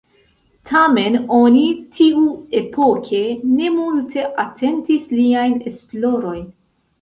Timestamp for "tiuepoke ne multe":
1.97-4.25